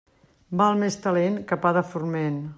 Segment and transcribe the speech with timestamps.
[0.61, 2.43] Val més talent que pa de forment.